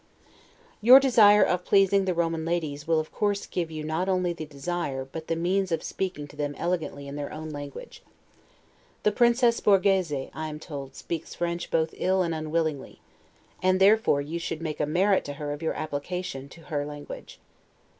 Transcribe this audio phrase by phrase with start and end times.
[0.81, 4.47] Your desire of pleasing the Roman ladies will of course give you not only the
[4.47, 8.01] desire, but the means of speaking to them elegantly in their own language.
[9.03, 12.99] The Princess Borghese, I am told, speaks French both ill and unwillingly;
[13.61, 17.39] and therefore you should make a merit to her of your application to her language.